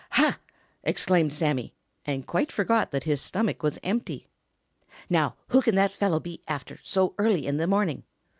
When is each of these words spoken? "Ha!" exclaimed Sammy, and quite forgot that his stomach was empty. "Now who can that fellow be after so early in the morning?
"Ha!" 0.13 0.39
exclaimed 0.83 1.31
Sammy, 1.31 1.75
and 2.05 2.25
quite 2.25 2.51
forgot 2.51 2.89
that 2.89 3.03
his 3.03 3.21
stomach 3.21 3.61
was 3.61 3.77
empty. 3.83 4.27
"Now 5.11 5.35
who 5.49 5.61
can 5.61 5.75
that 5.75 5.91
fellow 5.91 6.19
be 6.19 6.41
after 6.47 6.79
so 6.81 7.13
early 7.19 7.45
in 7.45 7.57
the 7.57 7.67
morning? 7.67 8.01